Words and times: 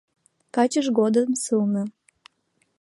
Качыж 0.55 0.87
годым 0.99 1.29
сылне. 1.43 1.83